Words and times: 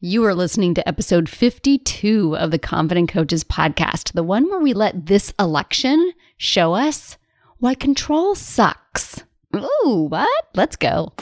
You 0.00 0.24
are 0.26 0.34
listening 0.34 0.74
to 0.74 0.88
episode 0.88 1.28
52 1.28 2.36
of 2.36 2.52
the 2.52 2.58
Confident 2.60 3.08
Coaches 3.08 3.42
podcast, 3.42 4.12
the 4.12 4.22
one 4.22 4.48
where 4.48 4.60
we 4.60 4.72
let 4.72 5.06
this 5.06 5.34
election 5.40 6.12
show 6.36 6.72
us 6.72 7.16
why 7.58 7.74
control 7.74 8.36
sucks. 8.36 9.24
Ooh, 9.56 10.06
what? 10.08 10.46
Let's 10.54 10.76
go. 10.76 11.12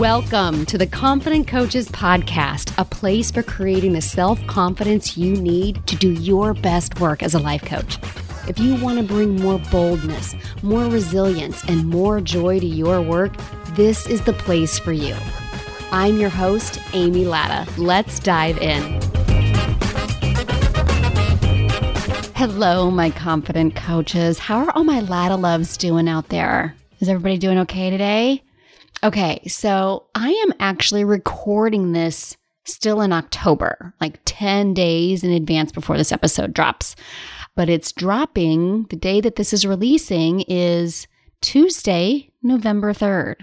Welcome 0.00 0.66
to 0.66 0.78
the 0.78 0.88
Confident 0.90 1.46
Coaches 1.46 1.86
podcast, 1.86 2.76
a 2.76 2.84
place 2.84 3.30
for 3.30 3.44
creating 3.44 3.92
the 3.92 4.02
self 4.02 4.44
confidence 4.48 5.16
you 5.16 5.36
need 5.36 5.86
to 5.86 5.94
do 5.94 6.10
your 6.10 6.54
best 6.54 6.98
work 6.98 7.22
as 7.22 7.34
a 7.34 7.38
life 7.38 7.64
coach. 7.64 8.00
If 8.48 8.58
you 8.58 8.82
want 8.82 8.98
to 8.98 9.04
bring 9.04 9.36
more 9.36 9.60
boldness, 9.70 10.34
more 10.64 10.86
resilience, 10.86 11.62
and 11.68 11.86
more 11.86 12.20
joy 12.20 12.58
to 12.58 12.66
your 12.66 13.00
work, 13.00 13.36
this 13.76 14.08
is 14.08 14.24
the 14.24 14.32
place 14.32 14.76
for 14.76 14.92
you. 14.92 15.14
I'm 15.92 16.18
your 16.18 16.30
host, 16.30 16.80
Amy 16.92 17.24
Latta. 17.24 17.68
Let's 17.80 18.20
dive 18.20 18.58
in. 18.58 19.00
Hello, 22.36 22.92
my 22.92 23.10
confident 23.10 23.74
coaches. 23.74 24.38
How 24.38 24.58
are 24.60 24.70
all 24.76 24.84
my 24.84 25.00
Latta 25.00 25.34
loves 25.34 25.76
doing 25.76 26.08
out 26.08 26.28
there? 26.28 26.76
Is 27.00 27.08
everybody 27.08 27.38
doing 27.38 27.58
okay 27.58 27.90
today? 27.90 28.44
Okay, 29.02 29.42
so 29.48 30.06
I 30.14 30.30
am 30.30 30.52
actually 30.60 31.02
recording 31.02 31.90
this 31.90 32.36
still 32.62 33.00
in 33.00 33.12
October, 33.12 33.92
like 34.00 34.20
10 34.26 34.74
days 34.74 35.24
in 35.24 35.32
advance 35.32 35.72
before 35.72 35.96
this 35.96 36.12
episode 36.12 36.54
drops. 36.54 36.94
But 37.56 37.68
it's 37.68 37.90
dropping, 37.90 38.84
the 38.90 38.96
day 38.96 39.20
that 39.22 39.34
this 39.34 39.52
is 39.52 39.66
releasing 39.66 40.42
is 40.42 41.08
Tuesday, 41.40 42.30
November 42.44 42.94
3rd. 42.94 43.36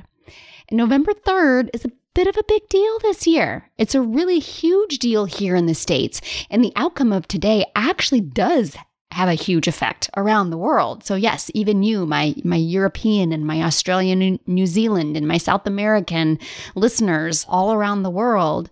And 0.69 0.77
November 0.77 1.11
3rd 1.13 1.71
is 1.73 1.83
a 1.83 1.91
bit 2.17 2.25
of 2.25 2.35
a 2.35 2.43
big 2.47 2.67
deal 2.67 2.97
this 3.03 3.27
year. 3.27 3.69
It's 3.77 3.93
a 3.93 4.01
really 4.01 4.39
huge 4.39 4.97
deal 4.97 5.25
here 5.25 5.55
in 5.55 5.67
the 5.67 5.75
States. 5.75 6.19
And 6.49 6.63
the 6.63 6.73
outcome 6.75 7.13
of 7.13 7.27
today 7.27 7.63
actually 7.75 8.21
does 8.21 8.75
have 9.11 9.29
a 9.29 9.35
huge 9.35 9.67
effect 9.67 10.09
around 10.17 10.49
the 10.49 10.57
world. 10.57 11.03
So 11.03 11.13
yes, 11.13 11.51
even 11.53 11.83
you, 11.83 12.07
my 12.07 12.33
my 12.43 12.55
European 12.55 13.31
and 13.31 13.45
my 13.45 13.61
Australian 13.61 14.39
New 14.47 14.65
Zealand 14.65 15.15
and 15.15 15.27
my 15.27 15.37
South 15.37 15.67
American 15.67 16.39
listeners 16.73 17.45
all 17.47 17.71
around 17.71 18.01
the 18.01 18.09
world, 18.09 18.71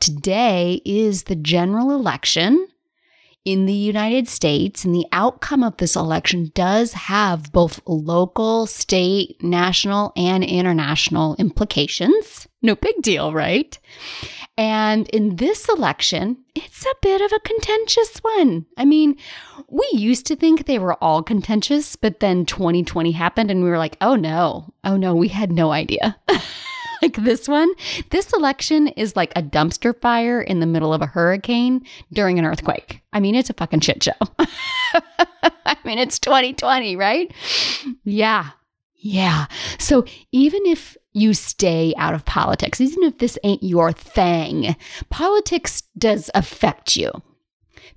today 0.00 0.80
is 0.86 1.24
the 1.24 1.36
general 1.36 1.90
election 1.90 2.66
in 3.44 3.66
the 3.66 3.74
United 3.74 4.26
States, 4.26 4.86
and 4.86 4.94
the 4.94 5.06
outcome 5.12 5.62
of 5.62 5.76
this 5.76 5.96
election 5.96 6.50
does 6.54 6.94
have 6.94 7.52
both 7.52 7.80
local, 7.86 8.66
state, 8.66 9.36
national, 9.42 10.14
and 10.16 10.42
international 10.42 11.36
implications. 11.38 12.48
No 12.62 12.74
big 12.74 13.00
deal, 13.02 13.32
right? 13.32 13.78
And 14.58 15.08
in 15.08 15.36
this 15.36 15.68
election, 15.68 16.36
it's 16.54 16.84
a 16.84 16.94
bit 17.00 17.20
of 17.22 17.32
a 17.32 17.40
contentious 17.40 18.18
one. 18.18 18.66
I 18.76 18.84
mean, 18.84 19.16
we 19.68 19.88
used 19.92 20.26
to 20.26 20.36
think 20.36 20.66
they 20.66 20.78
were 20.78 21.02
all 21.02 21.22
contentious, 21.22 21.96
but 21.96 22.20
then 22.20 22.44
2020 22.44 23.12
happened 23.12 23.50
and 23.50 23.62
we 23.62 23.70
were 23.70 23.78
like, 23.78 23.96
oh 24.00 24.16
no, 24.16 24.74
oh 24.84 24.96
no, 24.96 25.14
we 25.14 25.28
had 25.28 25.50
no 25.50 25.70
idea. 25.70 26.18
like 27.02 27.16
this 27.16 27.48
one. 27.48 27.72
This 28.10 28.32
election 28.32 28.88
is 28.88 29.16
like 29.16 29.32
a 29.36 29.42
dumpster 29.42 29.98
fire 29.98 30.40
in 30.42 30.60
the 30.60 30.66
middle 30.66 30.92
of 30.92 31.00
a 31.00 31.06
hurricane 31.06 31.86
during 32.12 32.38
an 32.38 32.44
earthquake. 32.44 33.02
I 33.12 33.20
mean, 33.20 33.34
it's 33.34 33.50
a 33.50 33.54
fucking 33.54 33.80
shit 33.80 34.02
show. 34.02 34.12
I 34.38 35.76
mean, 35.84 35.98
it's 35.98 36.18
2020, 36.18 36.96
right? 36.96 37.32
Yeah. 38.04 38.50
Yeah. 38.96 39.46
So 39.78 40.04
even 40.32 40.66
if 40.66 40.96
you 41.12 41.34
stay 41.34 41.94
out 41.96 42.14
of 42.14 42.24
politics, 42.24 42.80
even 42.80 43.02
if 43.02 43.18
this 43.18 43.38
ain't 43.44 43.62
your 43.62 43.92
thing, 43.92 44.76
politics 45.10 45.82
does 45.98 46.30
affect 46.34 46.96
you. 46.96 47.10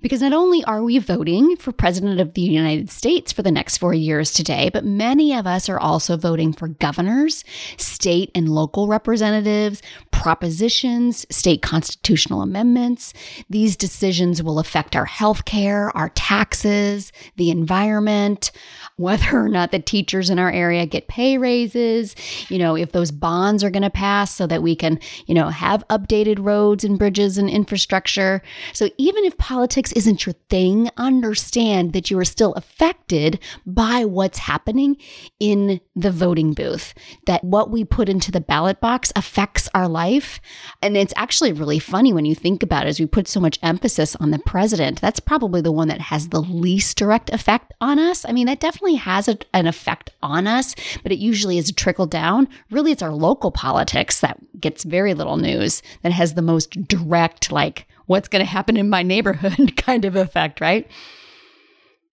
Because 0.04 0.20
not 0.20 0.34
only 0.34 0.62
are 0.64 0.82
we 0.82 0.98
voting 0.98 1.56
for 1.56 1.72
President 1.72 2.20
of 2.20 2.34
the 2.34 2.42
United 2.42 2.90
States 2.90 3.32
for 3.32 3.40
the 3.40 3.50
next 3.50 3.78
four 3.78 3.94
years 3.94 4.34
today, 4.34 4.68
but 4.70 4.84
many 4.84 5.34
of 5.34 5.46
us 5.46 5.66
are 5.66 5.80
also 5.80 6.18
voting 6.18 6.52
for 6.52 6.68
governors, 6.68 7.42
state 7.78 8.30
and 8.34 8.50
local 8.50 8.86
representatives, 8.86 9.80
propositions, 10.10 11.24
state 11.34 11.62
constitutional 11.62 12.42
amendments. 12.42 13.14
These 13.48 13.76
decisions 13.78 14.42
will 14.42 14.58
affect 14.58 14.94
our 14.94 15.06
health 15.06 15.46
care, 15.46 15.90
our 15.96 16.10
taxes, 16.10 17.10
the 17.36 17.48
environment, 17.48 18.50
whether 18.96 19.38
or 19.38 19.48
not 19.48 19.72
the 19.72 19.78
teachers 19.78 20.28
in 20.28 20.38
our 20.38 20.52
area 20.52 20.84
get 20.84 21.08
pay 21.08 21.38
raises, 21.38 22.14
you 22.50 22.58
know, 22.58 22.76
if 22.76 22.92
those 22.92 23.10
bonds 23.10 23.64
are 23.64 23.70
going 23.70 23.82
to 23.82 23.88
pass 23.88 24.34
so 24.34 24.46
that 24.46 24.62
we 24.62 24.76
can, 24.76 25.00
you 25.24 25.34
know, 25.34 25.48
have 25.48 25.82
updated 25.88 26.44
roads 26.44 26.84
and 26.84 26.98
bridges 26.98 27.38
and 27.38 27.48
infrastructure. 27.48 28.42
So 28.74 28.90
even 28.98 29.24
if 29.24 29.38
politics 29.38 29.93
isn't 29.94 30.26
your 30.26 30.34
thing, 30.48 30.90
understand 30.96 31.92
that 31.92 32.10
you 32.10 32.18
are 32.18 32.24
still 32.24 32.52
affected 32.54 33.38
by 33.64 34.04
what's 34.04 34.38
happening 34.38 34.96
in 35.40 35.80
the 35.96 36.10
voting 36.10 36.52
booth, 36.52 36.94
that 37.26 37.42
what 37.44 37.70
we 37.70 37.84
put 37.84 38.08
into 38.08 38.30
the 38.30 38.40
ballot 38.40 38.80
box 38.80 39.12
affects 39.16 39.68
our 39.74 39.88
life. 39.88 40.40
And 40.82 40.96
it's 40.96 41.14
actually 41.16 41.52
really 41.52 41.78
funny 41.78 42.12
when 42.12 42.24
you 42.24 42.34
think 42.34 42.62
about 42.62 42.86
it, 42.86 42.90
as 42.90 43.00
we 43.00 43.06
put 43.06 43.28
so 43.28 43.40
much 43.40 43.58
emphasis 43.62 44.16
on 44.16 44.30
the 44.30 44.38
president. 44.40 45.00
That's 45.00 45.20
probably 45.20 45.60
the 45.60 45.72
one 45.72 45.88
that 45.88 46.00
has 46.00 46.28
the 46.28 46.42
least 46.42 46.96
direct 46.98 47.30
effect 47.32 47.72
on 47.80 47.98
us. 47.98 48.24
I 48.24 48.32
mean, 48.32 48.46
that 48.46 48.60
definitely 48.60 48.96
has 48.96 49.28
a, 49.28 49.38
an 49.52 49.66
effect 49.66 50.10
on 50.22 50.46
us, 50.46 50.74
but 51.02 51.12
it 51.12 51.18
usually 51.18 51.58
is 51.58 51.68
a 51.68 51.72
trickle 51.72 52.06
down. 52.06 52.48
Really, 52.70 52.92
it's 52.92 53.02
our 53.02 53.12
local 53.12 53.50
politics 53.50 54.20
that 54.20 54.38
gets 54.60 54.84
very 54.84 55.14
little 55.14 55.36
news 55.36 55.82
that 56.02 56.12
has 56.12 56.34
the 56.34 56.42
most 56.42 56.70
direct, 56.88 57.52
like, 57.52 57.86
what's 58.06 58.28
going 58.28 58.44
to 58.44 58.50
happen 58.50 58.76
in 58.76 58.90
my 58.90 59.02
neighborhood 59.02 59.76
kind 59.76 60.04
of 60.04 60.16
effect, 60.16 60.60
right? 60.60 60.90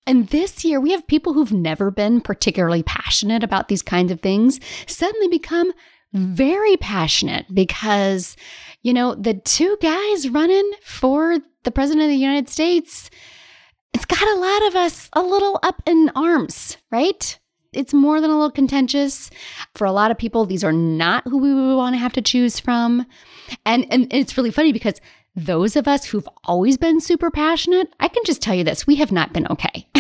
And 0.07 0.27
this 0.29 0.65
year, 0.65 0.79
we 0.79 0.91
have 0.91 1.05
people 1.07 1.33
who've 1.33 1.51
never 1.51 1.91
been 1.91 2.21
particularly 2.21 2.83
passionate 2.83 3.43
about 3.43 3.67
these 3.67 3.83
kinds 3.83 4.11
of 4.11 4.19
things 4.19 4.59
suddenly 4.87 5.27
become 5.27 5.71
very 6.13 6.75
passionate 6.77 7.45
because, 7.53 8.35
you 8.81 8.93
know, 8.93 9.15
the 9.15 9.35
two 9.35 9.77
guys 9.81 10.27
running 10.29 10.69
for 10.81 11.37
the 11.63 11.71
president 11.71 12.05
of 12.05 12.09
the 12.09 12.15
United 12.15 12.49
States 12.49 13.09
it's 13.93 14.05
got 14.05 14.21
a 14.21 14.39
lot 14.39 14.67
of 14.67 14.75
us 14.75 15.09
a 15.13 15.21
little 15.21 15.59
up 15.63 15.81
in 15.85 16.11
arms, 16.15 16.77
right? 16.91 17.37
It's 17.73 17.93
more 17.93 18.19
than 18.19 18.29
a 18.29 18.33
little 18.33 18.51
contentious. 18.51 19.29
For 19.75 19.85
a 19.85 19.91
lot 19.91 20.11
of 20.11 20.17
people, 20.17 20.45
these 20.45 20.63
are 20.63 20.73
not 20.73 21.23
who 21.25 21.37
we 21.37 21.53
would 21.53 21.75
want 21.75 21.95
to 21.95 21.99
have 21.99 22.13
to 22.13 22.21
choose 22.21 22.59
from. 22.59 23.05
And, 23.65 23.85
and 23.91 24.11
it's 24.13 24.37
really 24.37 24.51
funny 24.51 24.73
because 24.73 24.99
those 25.35 25.75
of 25.75 25.87
us 25.87 26.05
who've 26.05 26.27
always 26.43 26.77
been 26.77 26.99
super 26.99 27.31
passionate, 27.31 27.93
I 27.99 28.07
can 28.07 28.23
just 28.25 28.41
tell 28.41 28.55
you 28.55 28.63
this 28.63 28.87
we 28.87 28.95
have 28.95 29.11
not 29.11 29.33
been 29.33 29.47
okay. 29.47 29.87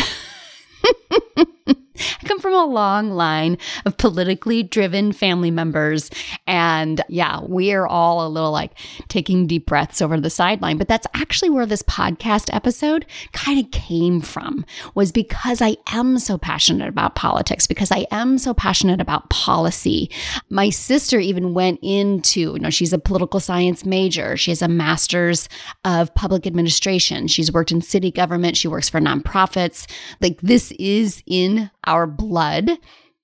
I 2.01 2.27
come 2.27 2.39
from 2.39 2.53
a 2.53 2.65
long 2.65 3.11
line 3.11 3.57
of 3.85 3.97
politically 3.97 4.63
driven 4.63 5.11
family 5.11 5.51
members. 5.51 6.09
And 6.47 7.01
yeah, 7.09 7.41
we 7.41 7.71
are 7.73 7.87
all 7.87 8.25
a 8.25 8.29
little 8.29 8.51
like 8.51 8.71
taking 9.07 9.47
deep 9.47 9.65
breaths 9.65 10.01
over 10.01 10.19
the 10.19 10.29
sideline. 10.29 10.77
But 10.77 10.87
that's 10.87 11.07
actually 11.13 11.49
where 11.49 11.65
this 11.65 11.83
podcast 11.83 12.53
episode 12.53 13.05
kind 13.33 13.59
of 13.63 13.71
came 13.71 14.21
from, 14.21 14.65
was 14.95 15.11
because 15.11 15.61
I 15.61 15.77
am 15.87 16.19
so 16.19 16.37
passionate 16.37 16.89
about 16.89 17.15
politics, 17.15 17.67
because 17.67 17.91
I 17.91 18.05
am 18.11 18.37
so 18.37 18.53
passionate 18.53 19.01
about 19.01 19.29
policy. 19.29 20.09
My 20.49 20.69
sister 20.69 21.19
even 21.19 21.53
went 21.53 21.79
into, 21.81 22.39
you 22.39 22.59
know, 22.59 22.69
she's 22.69 22.93
a 22.93 22.99
political 22.99 23.39
science 23.39 23.85
major, 23.85 24.37
she 24.37 24.51
has 24.51 24.61
a 24.61 24.67
master's 24.67 25.49
of 25.85 26.13
public 26.15 26.45
administration, 26.47 27.27
she's 27.27 27.51
worked 27.51 27.71
in 27.71 27.81
city 27.81 28.11
government, 28.11 28.57
she 28.57 28.67
works 28.67 28.89
for 28.89 28.99
nonprofits. 28.99 29.89
Like, 30.21 30.39
this 30.41 30.71
is 30.73 31.23
in 31.25 31.69
our 31.91 32.07
blood 32.07 32.71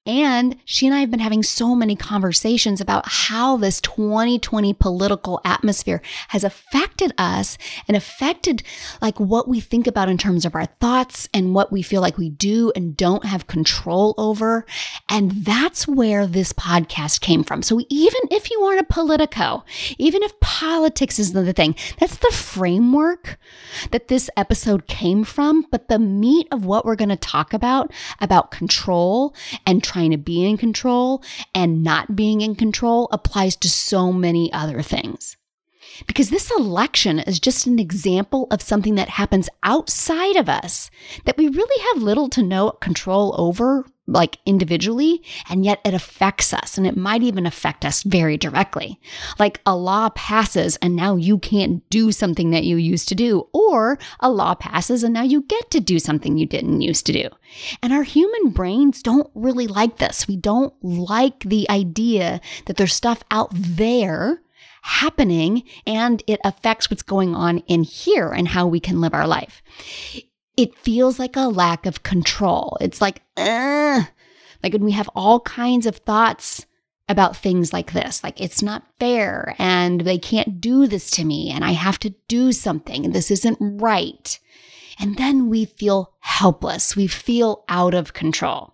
and 0.07 0.56
she 0.63 0.88
and 0.88 0.95
I 0.95 1.01
have 1.01 1.12
been 1.12 1.19
having 1.19 1.44
so 1.44 1.75
many 1.75 1.97
conversations 1.97 2.79
about 2.79 3.03
how 3.06 3.57
this 3.57 3.81
2020 3.81 4.73
political 4.73 5.41
atmosphere 5.44 6.01
has 6.29 6.45
affected 6.45 7.12
us 7.18 7.57
and 7.89 7.98
affected 7.98 8.63
like 9.01 9.19
what 9.19 9.50
we 9.50 9.59
think 9.59 9.86
about 9.86 10.07
in 10.07 10.18
terms 10.18 10.45
of 10.45 10.56
our 10.56 10.65
thoughts 10.65 11.27
and 11.33 11.54
what 11.54 11.74
we 11.74 11.81
feel 11.81 12.00
like 12.00 12.18
we 12.18 12.30
do 12.30 12.71
and 12.74 12.95
don't 12.95 13.25
have 13.25 13.48
control 13.48 14.15
over. 14.18 14.65
And 15.09 15.31
that's 15.31 15.88
where 15.88 16.25
this 16.25 16.54
podcast 16.54 17.19
came 17.19 17.44
from. 17.44 17.62
So 17.62 17.81
even 17.89 18.21
if 18.31 18.50
you 18.50 18.62
aren't 18.62 18.80
a 18.80 18.86
politico, 18.86 19.65
even 19.98 20.24
if 20.24 20.39
politics 20.39 21.19
isn't 21.19 21.45
the 21.45 21.51
thing, 21.51 21.75
that's 22.00 22.18
the 22.18 22.31
framework 22.31 23.38
that 23.92 24.07
this 24.07 24.30
episode 24.38 24.88
came 24.88 25.25
from. 25.25 25.65
But 25.69 25.89
the 25.89 26.00
meat 26.00 26.48
of 26.51 26.65
what 26.65 26.86
we're 26.86 26.95
going 26.95 27.09
to 27.09 27.18
talk 27.18 27.51
about, 27.51 27.92
about 28.21 28.51
control 28.51 29.36
and 29.65 29.83
trying 29.83 29.96
to 30.05 30.17
be 30.17 30.45
in 30.45 30.57
control 30.57 31.23
and 31.53 31.83
not 31.83 32.15
being 32.15 32.41
in 32.41 32.55
control 32.55 33.09
applies 33.11 33.55
to 33.57 33.69
so 33.69 34.13
many 34.13 34.51
other 34.53 34.81
things. 34.81 35.38
Because 36.05 36.29
this 36.29 36.51
election 36.51 37.19
is 37.19 37.39
just 37.39 37.65
an 37.65 37.79
example 37.79 38.47
of 38.51 38.61
something 38.61 38.95
that 38.95 39.09
happens 39.09 39.49
outside 39.63 40.35
of 40.35 40.49
us 40.49 40.91
that 41.25 41.38
we 41.38 41.47
really 41.47 41.83
have 41.94 42.03
little 42.03 42.29
to 42.29 42.44
no 42.44 42.71
control 42.71 43.33
over, 43.38 43.85
like 44.05 44.38
individually, 44.45 45.21
and 45.49 45.65
yet 45.65 45.81
it 45.83 45.94
affects 45.94 46.53
us 46.53 46.77
and 46.77 46.88
it 46.88 46.95
might 46.95 47.23
even 47.23 47.45
affect 47.45 47.83
us 47.83 48.03
very 48.03 48.38
directly. 48.38 48.99
Like 49.38 49.59
a 49.65 49.75
law 49.75 50.09
passes 50.09 50.77
and 50.77 50.95
now 50.95 51.15
you 51.15 51.39
can't 51.39 51.88
do 51.89 52.11
something 52.11 52.51
that 52.51 52.63
you 52.63 52.77
used 52.77 53.09
to 53.09 53.15
do, 53.15 53.47
or 53.51 53.99
a 54.19 54.31
law 54.31 54.55
passes 54.55 55.03
and 55.03 55.13
now 55.13 55.23
you 55.23 55.41
get 55.41 55.69
to 55.71 55.79
do 55.79 55.99
something 55.99 56.38
you 56.38 56.45
didn't 56.45 56.81
used 56.81 57.05
to 57.07 57.13
do. 57.13 57.27
And 57.81 57.91
our 57.91 58.03
human 58.03 58.51
brains 58.51 59.01
don't 59.01 59.29
really 59.35 59.67
like 59.67 59.97
this. 59.97 60.27
We 60.27 60.38
don't 60.38 60.73
like 60.81 61.39
the 61.41 61.69
idea 61.69 62.39
that 62.65 62.77
there's 62.77 62.94
stuff 62.94 63.23
out 63.31 63.49
there 63.53 64.41
happening 64.81 65.63
and 65.85 66.24
it 66.27 66.39
affects 66.44 66.89
what's 66.89 67.03
going 67.03 67.35
on 67.35 67.59
in 67.59 67.83
here 67.83 68.29
and 68.29 68.47
how 68.47 68.68
we 68.68 68.79
can 68.79 69.01
live 69.01 69.13
our 69.13 69.27
life. 69.27 69.62
It 70.56 70.75
feels 70.75 71.19
like 71.19 71.35
a 71.35 71.50
lack 71.50 71.85
of 71.85 72.03
control. 72.03 72.77
It's 72.81 73.01
like, 73.01 73.21
uh, 73.35 74.03
like 74.63 74.74
when 74.74 74.83
we 74.83 74.94
have 74.94 75.09
all 75.15 75.39
kinds 75.41 75.85
of 75.85 75.97
thoughts 75.97 76.65
about 77.09 77.38
things 77.38 77.71
like 77.71 77.94
this, 77.94 78.24
like 78.24 78.41
it's 78.41 78.62
not 78.62 78.88
fair 79.00 79.56
and 79.59 80.01
they 80.01 80.18
can't 80.18 80.59
do 80.59 80.88
this 80.88 81.09
to 81.12 81.23
me 81.23 81.51
and 81.51 81.63
I 81.63 81.71
have 81.71 82.00
to 82.00 82.13
do 82.27 82.51
something 82.51 83.06
and 83.06 83.13
this 83.13 83.31
isn't 83.31 83.57
right. 83.62 84.39
And 85.00 85.15
then 85.18 85.50
we 85.50 85.65
feel 85.65 86.13
helpless. 86.19 86.95
We 86.95 87.07
feel 87.07 87.63
out 87.69 87.94
of 87.94 88.13
control. 88.13 88.73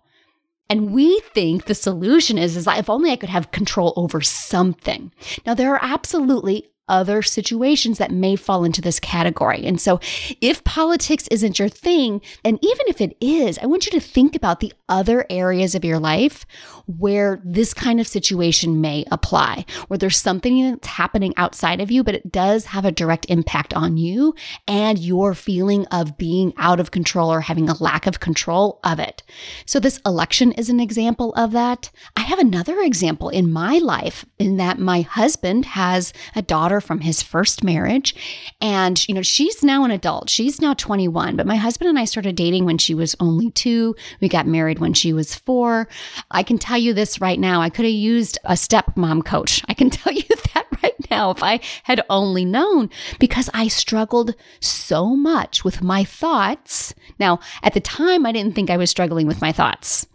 And 0.70 0.92
we 0.92 1.20
think 1.20 1.64
the 1.64 1.74
solution 1.74 2.38
is, 2.38 2.56
is 2.56 2.66
if 2.66 2.88
only 2.88 3.10
I 3.10 3.16
could 3.16 3.28
have 3.28 3.50
control 3.50 3.92
over 3.96 4.20
something. 4.20 5.12
Now, 5.44 5.54
there 5.54 5.74
are 5.74 5.80
absolutely 5.82 6.70
other 6.88 7.22
situations 7.22 7.98
that 7.98 8.10
may 8.10 8.36
fall 8.36 8.64
into 8.64 8.82
this 8.82 9.00
category. 9.00 9.64
And 9.64 9.80
so, 9.80 10.00
if 10.40 10.62
politics 10.64 11.26
isn't 11.28 11.58
your 11.58 11.68
thing, 11.68 12.20
and 12.44 12.58
even 12.62 12.86
if 12.88 13.00
it 13.00 13.16
is, 13.20 13.58
I 13.58 13.66
want 13.66 13.86
you 13.86 13.92
to 13.92 14.00
think 14.00 14.36
about 14.36 14.60
the 14.60 14.72
other 14.88 15.24
areas 15.30 15.74
of 15.74 15.84
your 15.84 15.98
life 15.98 16.44
where 16.86 17.40
this 17.44 17.72
kind 17.72 18.00
of 18.00 18.06
situation 18.06 18.80
may 18.80 19.04
apply, 19.10 19.64
where 19.88 19.98
there's 19.98 20.20
something 20.20 20.72
that's 20.72 20.88
happening 20.88 21.32
outside 21.36 21.80
of 21.80 21.90
you, 21.90 22.04
but 22.04 22.14
it 22.14 22.30
does 22.30 22.66
have 22.66 22.84
a 22.84 22.92
direct 22.92 23.26
impact 23.28 23.72
on 23.72 23.96
you 23.96 24.34
and 24.68 24.98
your 24.98 25.34
feeling 25.34 25.86
of 25.86 26.18
being 26.18 26.52
out 26.58 26.80
of 26.80 26.90
control 26.90 27.32
or 27.32 27.40
having 27.40 27.68
a 27.68 27.82
lack 27.82 28.06
of 28.06 28.20
control 28.20 28.80
of 28.84 28.98
it. 28.98 29.22
So, 29.64 29.80
this 29.80 30.00
election 30.04 30.52
is 30.52 30.68
an 30.68 30.80
example 30.80 31.32
of 31.34 31.52
that. 31.52 31.90
I 32.16 32.20
have 32.20 32.38
another 32.38 32.80
example 32.80 33.30
in 33.30 33.50
my 33.50 33.78
life 33.78 34.26
in 34.38 34.58
that 34.58 34.78
my 34.78 35.00
husband 35.00 35.64
has 35.64 36.12
a 36.34 36.42
daughter 36.42 36.73
daughter 36.74 36.86
from 36.86 37.00
his 37.00 37.22
first 37.22 37.62
marriage. 37.62 38.14
And, 38.60 39.06
you 39.08 39.14
know, 39.14 39.22
she's 39.22 39.62
now 39.62 39.84
an 39.84 39.90
adult. 39.90 40.28
She's 40.28 40.60
now 40.60 40.74
21, 40.74 41.36
but 41.36 41.46
my 41.46 41.56
husband 41.56 41.88
and 41.88 41.98
I 41.98 42.04
started 42.04 42.36
dating 42.36 42.64
when 42.64 42.78
she 42.78 42.94
was 42.94 43.14
only 43.20 43.50
two. 43.50 43.94
We 44.20 44.28
got 44.28 44.46
married 44.46 44.78
when 44.78 44.94
she 44.94 45.12
was 45.12 45.34
four. 45.34 45.88
I 46.30 46.42
can 46.42 46.58
tell 46.58 46.78
you 46.78 46.92
this 46.92 47.20
right 47.20 47.38
now. 47.38 47.60
I 47.60 47.70
could 47.70 47.84
have 47.84 47.94
used 47.94 48.38
a 48.44 48.54
stepmom 48.54 49.24
coach. 49.24 49.62
I 49.68 49.74
can 49.74 49.90
tell 49.98 50.12
you 50.12 50.24
that 50.54 50.66
right 50.82 51.10
now 51.10 51.30
if 51.30 51.42
I 51.42 51.60
had 51.84 52.02
only 52.10 52.44
known 52.44 52.90
because 53.18 53.48
I 53.54 53.68
struggled 53.68 54.34
so 54.60 55.14
much 55.14 55.64
with 55.64 55.82
my 55.82 56.04
thoughts. 56.04 56.94
Now, 57.18 57.38
at 57.62 57.74
the 57.74 57.80
time, 57.80 58.26
I 58.26 58.32
didn't 58.32 58.54
think 58.54 58.70
I 58.70 58.76
was 58.76 58.90
struggling 58.90 59.26
with 59.26 59.40
my 59.40 59.52
thoughts. 59.52 60.06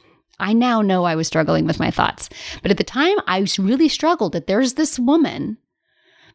I 0.41 0.53
now 0.53 0.81
know 0.81 1.03
I 1.03 1.15
was 1.15 1.27
struggling 1.27 1.65
with 1.65 1.79
my 1.79 1.91
thoughts. 1.91 2.29
But 2.61 2.71
at 2.71 2.77
the 2.77 2.83
time, 2.83 3.17
I 3.27 3.45
really 3.57 3.89
struggled 3.89 4.31
that 4.31 4.47
there's 4.47 4.75
this 4.75 4.97
woman 4.97 5.57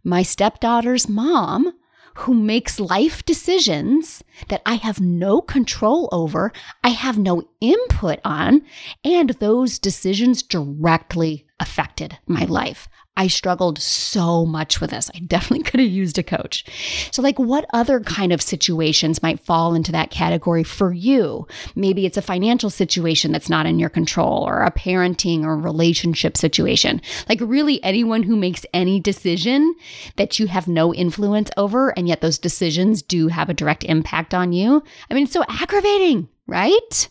my 0.05 0.23
stepdaughter's 0.23 1.09
mom 1.09 1.73
who 2.19 2.35
makes 2.35 2.79
life 2.79 3.25
decisions 3.25 4.23
that 4.49 4.63
I 4.65 4.75
have 4.75 5.01
no 5.01 5.41
control 5.41 6.09
over, 6.13 6.53
I 6.85 6.91
have 6.91 7.19
no 7.19 7.43
input 7.61 8.21
on, 8.25 8.63
and 9.05 9.31
those 9.31 9.79
decisions 9.79 10.43
directly 10.43 11.45
affected 11.59 12.19
my 12.27 12.45
life. 12.45 12.89
I 13.17 13.29
struggled 13.29 13.81
so 13.81 14.45
much 14.45 14.81
with 14.81 14.91
this. 14.91 15.09
I 15.15 15.21
definitely 15.21 15.63
could 15.71 15.81
have 15.81 15.89
used 15.89 16.19
a 16.19 16.23
coach. 16.23 16.65
So, 17.13 17.23
like, 17.23 17.39
what 17.39 17.67
other 17.73 18.01
kind 18.01 18.33
of 18.33 18.43
situations 18.43 19.23
might 19.23 19.41
fall 19.41 19.75
into 19.75 19.93
that 19.93 20.11
category 20.11 20.65
for 20.65 20.93
you? 20.93 21.47
Maybe 21.77 22.07
it's 22.07 22.17
a 22.17 22.23
financial 22.23 22.71
situation 22.71 23.31
that's 23.31 23.49
not 23.49 23.67
in 23.67 23.79
your 23.79 23.89
control, 23.89 24.45
or 24.47 24.63
a 24.63 24.73
parenting 24.73 25.45
or 25.45 25.57
relationship 25.57 26.37
situation. 26.37 27.01
Like, 27.29 27.41
really, 27.41 27.83
anyone 27.85 28.25
who 28.25 28.37
makes 28.37 28.67
any 28.75 28.99
decision 28.99 29.75
that 30.17 30.39
you 30.41 30.49
have 30.49 30.67
no 30.67 30.93
influence 30.93 31.51
over, 31.57 31.91
and 31.97 32.09
yet 32.09 32.21
those 32.21 32.39
decisions 32.39 33.01
do 33.03 33.29
have 33.29 33.49
a 33.49 33.55
direct 33.55 33.85
impact 33.85 34.35
on 34.35 34.53
you. 34.53 34.83
I 35.09 35.15
mean, 35.15 35.25
it's 35.25 35.33
so 35.33 35.45
aggravating, 35.49 36.29
right? 36.49 37.09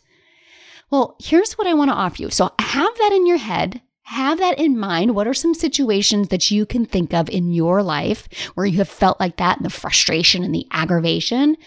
Well, 0.91 1.15
here's 1.19 1.53
what 1.53 1.65
I 1.65 1.73
want 1.73 1.89
to 1.91 1.95
offer 1.95 2.21
you. 2.21 2.29
So, 2.29 2.51
have 2.59 2.97
that 2.97 3.13
in 3.13 3.25
your 3.25 3.37
head 3.37 3.81
have 4.03 4.39
that 4.39 4.59
in 4.59 4.77
mind. 4.77 5.15
What 5.15 5.27
are 5.27 5.33
some 5.33 5.53
situations 5.53 6.27
that 6.27 6.51
you 6.51 6.65
can 6.65 6.85
think 6.85 7.13
of 7.13 7.29
in 7.29 7.51
your 7.51 7.81
life 7.81 8.27
where 8.53 8.65
you 8.65 8.77
have 8.79 8.89
felt 8.89 9.19
like 9.19 9.37
that 9.37 9.57
and 9.57 9.65
the 9.65 9.69
frustration 9.69 10.43
and 10.43 10.53
the 10.53 10.67
aggravation? 10.71 11.57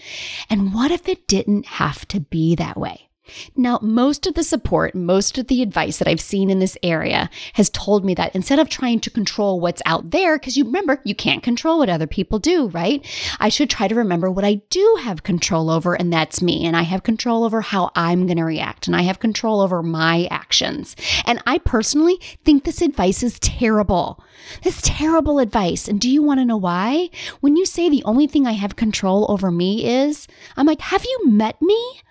And 0.49 0.73
what 0.73 0.91
if 0.91 1.07
it 1.07 1.27
didn't 1.27 1.65
have 1.65 2.07
to 2.09 2.19
be 2.19 2.55
that 2.55 2.77
way? 2.77 3.06
Now, 3.55 3.79
most 3.81 4.27
of 4.27 4.33
the 4.33 4.43
support, 4.43 4.95
most 4.95 5.37
of 5.37 5.47
the 5.47 5.61
advice 5.61 5.97
that 5.97 6.07
I've 6.07 6.21
seen 6.21 6.49
in 6.49 6.59
this 6.59 6.77
area 6.83 7.29
has 7.53 7.69
told 7.69 8.05
me 8.05 8.13
that 8.15 8.35
instead 8.35 8.59
of 8.59 8.69
trying 8.69 8.99
to 9.01 9.09
control 9.09 9.59
what's 9.59 9.81
out 9.85 10.11
there, 10.11 10.37
because 10.37 10.57
you 10.57 10.65
remember, 10.65 11.01
you 11.03 11.15
can't 11.15 11.43
control 11.43 11.79
what 11.79 11.89
other 11.89 12.07
people 12.07 12.39
do, 12.39 12.67
right? 12.69 13.05
I 13.39 13.49
should 13.49 13.69
try 13.69 13.87
to 13.87 13.95
remember 13.95 14.29
what 14.29 14.45
I 14.45 14.55
do 14.69 14.97
have 15.01 15.23
control 15.23 15.69
over, 15.69 15.93
and 15.93 16.11
that's 16.11 16.41
me. 16.41 16.65
And 16.65 16.75
I 16.75 16.83
have 16.83 17.03
control 17.03 17.43
over 17.43 17.61
how 17.61 17.91
I'm 17.95 18.25
going 18.25 18.37
to 18.37 18.43
react, 18.43 18.87
and 18.87 18.95
I 18.95 19.01
have 19.03 19.19
control 19.19 19.61
over 19.61 19.81
my 19.83 20.27
actions. 20.31 20.95
And 21.25 21.41
I 21.45 21.57
personally 21.59 22.19
think 22.43 22.63
this 22.63 22.81
advice 22.81 23.23
is 23.23 23.39
terrible. 23.39 24.23
This 24.63 24.81
terrible 24.83 25.39
advice. 25.39 25.87
And 25.87 25.99
do 25.99 26.09
you 26.09 26.21
want 26.21 26.39
to 26.39 26.45
know 26.45 26.57
why? 26.57 27.09
When 27.41 27.55
you 27.55 27.65
say 27.65 27.89
the 27.89 28.03
only 28.03 28.27
thing 28.27 28.47
I 28.47 28.53
have 28.53 28.75
control 28.75 29.25
over 29.29 29.51
me 29.51 29.85
is, 29.85 30.27
I'm 30.55 30.65
like, 30.65 30.81
have 30.81 31.03
you 31.03 31.21
met 31.25 31.61
me? 31.61 32.01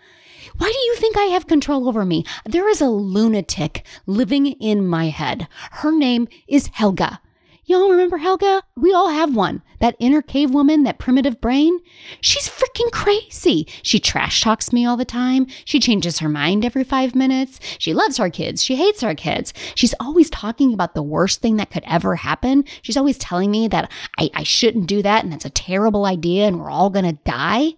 Why 0.59 0.73
do 0.73 0.79
you 0.79 0.97
think 0.97 1.19
I 1.19 1.25
have 1.25 1.47
control 1.47 1.89
over 1.89 2.05
me? 2.05 2.25
There 2.47 2.69
is 2.69 2.81
a 2.81 2.89
lunatic 2.89 3.85
living 4.07 4.47
in 4.47 4.87
my 4.87 5.09
head. 5.09 5.49
Her 5.71 5.93
name 5.93 6.29
is 6.49 6.69
Helga. 6.69 7.21
Y'all 7.67 7.91
remember 7.91 8.17
Helga? 8.17 8.63
We 8.77 8.93
all 8.93 9.09
have 9.09 9.35
one. 9.35 9.61
That 9.81 9.97
inner 9.99 10.23
cave 10.23 10.53
woman, 10.53 10.85
that 10.85 11.01
primitive 11.01 11.41
brain. 11.41 11.81
She's 12.21 12.49
freaking 12.49 12.93
crazy. 12.93 13.67
She 13.83 13.99
trash 13.99 14.41
talks 14.41 14.73
me 14.73 14.87
all 14.87 14.97
the 14.97 15.05
time. 15.05 15.47
She 15.65 15.81
changes 15.81 16.21
her 16.21 16.29
mind 16.29 16.65
every 16.65 16.85
five 16.85 17.17
minutes. 17.17 17.59
She 17.79 17.93
loves 17.93 18.21
our 18.21 18.31
kids. 18.31 18.63
She 18.63 18.77
hates 18.77 19.03
our 19.03 19.17
kids. 19.17 19.53
She's 19.75 19.95
always 19.99 20.31
talking 20.31 20.73
about 20.73 20.95
the 20.95 21.03
worst 21.03 21.43
thing 21.43 21.57
that 21.57 21.71
could 21.71 21.85
ever 21.87 22.15
happen. 22.15 22.65
She's 22.83 22.97
always 22.97 23.19
telling 23.19 23.51
me 23.51 23.67
that 23.69 23.91
I, 24.17 24.31
I 24.33 24.43
shouldn't 24.45 24.87
do 24.87 25.03
that 25.03 25.25
and 25.25 25.33
that's 25.33 25.45
a 25.45 25.51
terrible 25.51 26.07
idea 26.07 26.47
and 26.47 26.61
we're 26.61 26.71
all 26.71 26.91
to 26.91 27.13
die. 27.25 27.75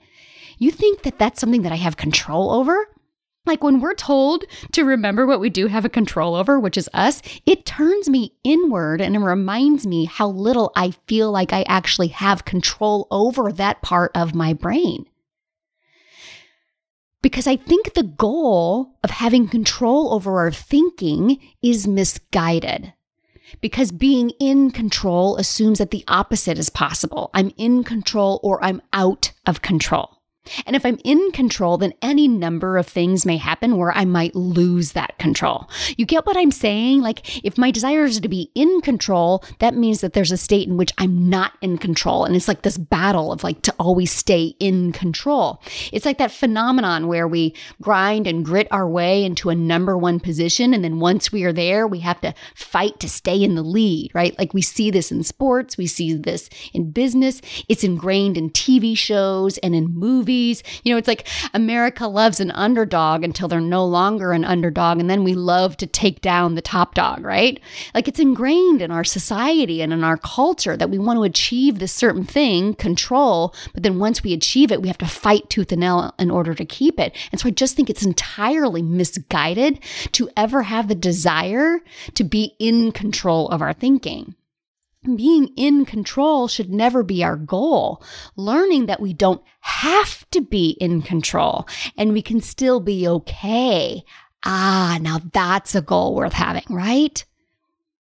You 0.58 0.70
think 0.70 1.02
that 1.02 1.18
that's 1.18 1.40
something 1.40 1.62
that 1.62 1.72
I 1.72 1.76
have 1.76 1.96
control 1.96 2.50
over? 2.50 2.88
Like 3.46 3.64
when 3.64 3.80
we're 3.80 3.94
told 3.94 4.44
to 4.72 4.84
remember 4.84 5.26
what 5.26 5.40
we 5.40 5.48
do 5.48 5.68
have 5.68 5.86
a 5.86 5.88
control 5.88 6.34
over, 6.34 6.60
which 6.60 6.76
is 6.76 6.90
us, 6.92 7.22
it 7.46 7.64
turns 7.64 8.10
me 8.10 8.34
inward 8.44 9.00
and 9.00 9.16
it 9.16 9.20
reminds 9.20 9.86
me 9.86 10.04
how 10.04 10.28
little 10.28 10.70
I 10.76 10.90
feel 11.06 11.32
like 11.32 11.52
I 11.52 11.64
actually 11.66 12.08
have 12.08 12.44
control 12.44 13.06
over 13.10 13.50
that 13.52 13.80
part 13.80 14.10
of 14.14 14.34
my 14.34 14.52
brain. 14.52 15.06
Because 17.22 17.46
I 17.46 17.56
think 17.56 17.94
the 17.94 18.02
goal 18.02 18.98
of 19.02 19.10
having 19.10 19.48
control 19.48 20.12
over 20.12 20.38
our 20.40 20.52
thinking 20.52 21.40
is 21.62 21.86
misguided. 21.86 22.92
Because 23.62 23.90
being 23.90 24.30
in 24.38 24.70
control 24.70 25.36
assumes 25.36 25.78
that 25.78 25.90
the 25.90 26.04
opposite 26.06 26.58
is 26.58 26.68
possible. 26.68 27.30
I'm 27.32 27.50
in 27.56 27.82
control 27.82 28.40
or 28.42 28.62
I'm 28.62 28.82
out 28.92 29.32
of 29.46 29.62
control. 29.62 30.17
And 30.66 30.76
if 30.76 30.84
I'm 30.84 30.98
in 31.04 31.30
control, 31.32 31.78
then 31.78 31.94
any 32.02 32.28
number 32.28 32.76
of 32.76 32.86
things 32.86 33.26
may 33.26 33.36
happen 33.36 33.76
where 33.76 33.92
I 33.92 34.04
might 34.04 34.34
lose 34.34 34.92
that 34.92 35.18
control. 35.18 35.68
You 35.96 36.06
get 36.06 36.26
what 36.26 36.36
I'm 36.36 36.50
saying? 36.50 37.00
Like, 37.00 37.44
if 37.44 37.58
my 37.58 37.70
desire 37.70 38.04
is 38.04 38.20
to 38.20 38.28
be 38.28 38.50
in 38.54 38.80
control, 38.80 39.44
that 39.58 39.74
means 39.74 40.00
that 40.00 40.12
there's 40.12 40.32
a 40.32 40.36
state 40.36 40.68
in 40.68 40.76
which 40.76 40.92
I'm 40.98 41.28
not 41.28 41.52
in 41.60 41.78
control. 41.78 42.24
And 42.24 42.34
it's 42.34 42.48
like 42.48 42.62
this 42.62 42.78
battle 42.78 43.32
of 43.32 43.44
like 43.44 43.62
to 43.62 43.74
always 43.78 44.10
stay 44.10 44.54
in 44.58 44.92
control. 44.92 45.62
It's 45.92 46.06
like 46.06 46.18
that 46.18 46.32
phenomenon 46.32 47.06
where 47.08 47.28
we 47.28 47.54
grind 47.82 48.26
and 48.26 48.44
grit 48.44 48.68
our 48.70 48.88
way 48.88 49.24
into 49.24 49.50
a 49.50 49.54
number 49.54 49.96
one 49.96 50.20
position. 50.20 50.74
And 50.74 50.84
then 50.84 51.00
once 51.00 51.32
we 51.32 51.44
are 51.44 51.52
there, 51.52 51.86
we 51.86 52.00
have 52.00 52.20
to 52.22 52.34
fight 52.54 53.00
to 53.00 53.08
stay 53.08 53.42
in 53.42 53.54
the 53.54 53.62
lead, 53.62 54.10
right? 54.14 54.38
Like 54.38 54.54
we 54.54 54.62
see 54.62 54.90
this 54.90 55.10
in 55.10 55.22
sports, 55.22 55.76
we 55.76 55.86
see 55.86 56.14
this 56.14 56.48
in 56.72 56.90
business, 56.90 57.40
it's 57.68 57.84
ingrained 57.84 58.36
in 58.36 58.50
TV 58.50 58.96
shows 58.96 59.58
and 59.58 59.74
in 59.74 59.94
movies 59.94 60.37
You 60.82 60.92
know, 60.92 60.98
it's 60.98 61.08
like 61.08 61.26
America 61.54 62.06
loves 62.06 62.40
an 62.40 62.50
underdog 62.52 63.24
until 63.24 63.48
they're 63.48 63.60
no 63.60 63.84
longer 63.84 64.32
an 64.32 64.44
underdog. 64.44 65.00
And 65.00 65.10
then 65.10 65.24
we 65.24 65.34
love 65.34 65.76
to 65.78 65.86
take 65.86 66.20
down 66.20 66.54
the 66.54 66.62
top 66.62 66.94
dog, 66.94 67.24
right? 67.24 67.60
Like 67.94 68.08
it's 68.08 68.20
ingrained 68.20 68.82
in 68.82 68.90
our 68.90 69.04
society 69.04 69.82
and 69.82 69.92
in 69.92 70.04
our 70.04 70.16
culture 70.16 70.76
that 70.76 70.90
we 70.90 70.98
want 70.98 71.18
to 71.18 71.24
achieve 71.24 71.78
this 71.78 71.92
certain 71.92 72.24
thing, 72.24 72.74
control. 72.74 73.54
But 73.74 73.82
then 73.82 73.98
once 73.98 74.22
we 74.22 74.32
achieve 74.32 74.70
it, 74.72 74.82
we 74.82 74.88
have 74.88 74.98
to 74.98 75.06
fight 75.06 75.50
tooth 75.50 75.72
and 75.72 75.80
nail 75.80 76.14
in 76.18 76.30
order 76.30 76.54
to 76.54 76.64
keep 76.64 76.98
it. 76.98 77.16
And 77.32 77.40
so 77.40 77.48
I 77.48 77.50
just 77.50 77.76
think 77.76 77.90
it's 77.90 78.04
entirely 78.04 78.82
misguided 78.82 79.80
to 80.12 80.28
ever 80.36 80.62
have 80.62 80.88
the 80.88 80.94
desire 80.94 81.80
to 82.14 82.24
be 82.24 82.54
in 82.58 82.92
control 82.92 83.48
of 83.48 83.62
our 83.62 83.72
thinking 83.72 84.34
being 85.16 85.48
in 85.56 85.84
control 85.84 86.48
should 86.48 86.70
never 86.70 87.02
be 87.02 87.22
our 87.22 87.36
goal. 87.36 88.02
Learning 88.36 88.86
that 88.86 89.00
we 89.00 89.12
don't 89.12 89.42
have 89.60 90.28
to 90.30 90.40
be 90.40 90.76
in 90.80 91.02
control 91.02 91.66
and 91.96 92.12
we 92.12 92.22
can 92.22 92.40
still 92.40 92.80
be 92.80 93.06
okay. 93.06 94.02
Ah, 94.44 94.98
now 95.00 95.20
that's 95.32 95.74
a 95.74 95.82
goal 95.82 96.14
worth 96.14 96.32
having, 96.32 96.64
right? 96.68 97.24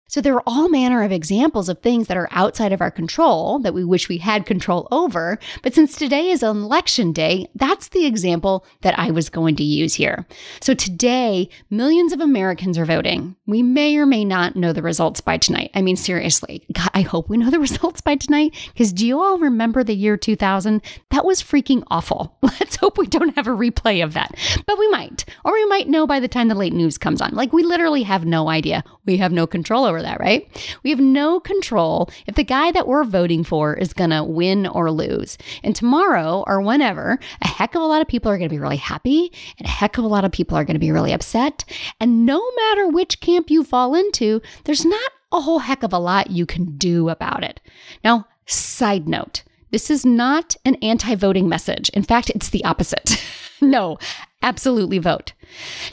So 0.08 0.20
there 0.20 0.34
are 0.34 0.42
all 0.46 0.68
manner 0.68 1.02
of 1.02 1.10
examples 1.10 1.68
of 1.68 1.80
things 1.80 2.06
that 2.06 2.16
are 2.16 2.28
outside 2.30 2.72
of 2.72 2.80
our 2.80 2.92
control 2.92 3.58
that 3.60 3.74
we 3.74 3.84
wish 3.84 4.08
we 4.08 4.18
had 4.18 4.46
control 4.46 4.86
over. 4.92 5.38
But 5.62 5.74
since 5.74 5.96
today 5.96 6.30
is 6.30 6.44
election 6.44 7.12
day, 7.12 7.48
that's 7.56 7.88
the 7.88 8.06
example 8.06 8.64
that 8.82 8.96
I 8.98 9.10
was 9.10 9.28
going 9.28 9.56
to 9.56 9.64
use 9.64 9.94
here. 9.94 10.24
So 10.60 10.74
today, 10.74 11.48
millions 11.70 12.12
of 12.12 12.20
Americans 12.20 12.78
are 12.78 12.84
voting. 12.84 13.34
We 13.46 13.64
may 13.64 13.96
or 13.96 14.06
may 14.06 14.24
not 14.24 14.54
know 14.54 14.72
the 14.72 14.82
results 14.82 15.20
by 15.20 15.38
tonight. 15.38 15.72
I 15.74 15.82
mean, 15.82 15.96
seriously, 15.96 16.64
God, 16.72 16.90
I 16.94 17.00
hope 17.00 17.28
we 17.28 17.36
know 17.36 17.50
the 17.50 17.58
results 17.66 18.00
by 18.00 18.14
tonight 18.14 18.54
because 18.72 18.92
do 18.92 19.06
you 19.06 19.20
all 19.20 19.38
remember 19.38 19.82
the 19.82 19.94
year 19.94 20.16
2000? 20.16 20.82
That 21.10 21.24
was 21.24 21.42
freaking 21.42 21.82
awful. 21.88 22.36
Let's 22.42 22.76
hope 22.76 22.96
we 22.96 23.08
don't 23.08 23.34
have 23.34 23.48
a 23.48 23.50
replay 23.50 24.04
of 24.04 24.14
that. 24.14 24.36
But 24.66 24.78
we 24.78 24.88
might, 24.88 25.24
or 25.44 25.52
we 25.52 25.66
might 25.66 25.88
know 25.88 26.06
by 26.06 26.20
the 26.20 26.28
time 26.28 26.46
the 26.46 26.54
late 26.54 26.72
news 26.72 26.96
comes 26.96 27.20
on. 27.20 27.34
Like 27.34 27.52
we 27.52 27.64
literally 27.64 28.04
have 28.04 28.24
no 28.24 28.48
idea. 28.48 28.84
We 29.06 29.16
have 29.18 29.32
no 29.32 29.46
control 29.46 29.84
over 29.84 30.02
that, 30.02 30.20
right? 30.20 30.48
We 30.82 30.90
have 30.90 31.00
no 31.00 31.40
control 31.40 32.10
if 32.26 32.34
the 32.34 32.44
guy 32.44 32.72
that 32.72 32.86
we're 32.86 33.04
voting 33.04 33.44
for 33.44 33.74
is 33.74 33.92
going 33.92 34.10
to 34.10 34.24
win 34.24 34.66
or 34.66 34.90
lose. 34.90 35.38
And 35.62 35.74
tomorrow 35.74 36.44
or 36.46 36.60
whenever, 36.60 37.18
a 37.42 37.48
heck 37.48 37.74
of 37.74 37.82
a 37.82 37.86
lot 37.86 38.02
of 38.02 38.08
people 38.08 38.30
are 38.30 38.38
going 38.38 38.48
to 38.48 38.54
be 38.54 38.60
really 38.60 38.76
happy 38.76 39.32
and 39.58 39.66
a 39.66 39.70
heck 39.70 39.98
of 39.98 40.04
a 40.04 40.08
lot 40.08 40.24
of 40.24 40.32
people 40.32 40.56
are 40.56 40.64
going 40.64 40.74
to 40.74 40.80
be 40.80 40.92
really 40.92 41.12
upset. 41.12 41.64
And 42.00 42.26
no 42.26 42.42
matter 42.56 42.88
which 42.88 43.20
camp 43.20 43.50
you 43.50 43.64
fall 43.64 43.94
into, 43.94 44.42
there's 44.64 44.84
not 44.84 45.10
a 45.32 45.40
whole 45.40 45.60
heck 45.60 45.82
of 45.82 45.92
a 45.92 45.98
lot 45.98 46.30
you 46.30 46.46
can 46.46 46.76
do 46.76 47.08
about 47.08 47.44
it. 47.44 47.60
Now, 48.04 48.26
side 48.46 49.08
note, 49.08 49.42
this 49.70 49.90
is 49.90 50.06
not 50.06 50.56
an 50.64 50.76
anti 50.76 51.14
voting 51.14 51.48
message. 51.48 51.88
In 51.90 52.02
fact, 52.02 52.30
it's 52.30 52.50
the 52.50 52.64
opposite. 52.64 53.22
no, 53.60 53.98
absolutely 54.42 54.98
vote. 54.98 55.32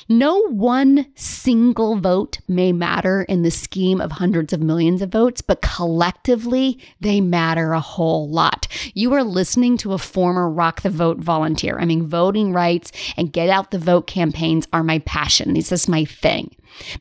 No 0.08 0.48
one 0.50 1.08
single 1.16 1.98
vote 1.98 2.40
may 2.48 2.72
matter 2.72 3.24
in 3.24 3.42
the 3.42 3.52
scheme 3.52 4.00
of 4.00 4.12
hundreds 4.12 4.54
of 4.54 4.62
millions 4.62 5.02
of 5.02 5.12
votes, 5.12 5.42
but 5.42 5.62
collectively 5.62 6.80
they 7.00 7.22
matter 7.22 7.74
a 7.74 7.80
whole 7.80 8.30
lot. 8.30 8.68
You 8.94 9.14
are 9.14 9.24
listening 9.24 9.78
to 9.78 9.94
a 9.94 9.98
former 9.98 10.50
Rock 10.50 10.82
the 10.82 10.90
Vote 10.90 11.18
volunteer. 11.18 11.78
I 11.80 11.86
mean, 11.86 12.08
voting 12.08 12.54
rights 12.54 12.92
and 13.18 13.34
get 13.34 13.50
out 13.50 13.72
the 13.72 13.80
vote 13.80 14.08
campaigns 14.08 14.68
are 14.74 14.84
my 14.84 15.00
passion. 15.00 15.54
This 15.54 15.72
is 15.72 15.88
my 15.88 16.06
thing. 16.06 16.56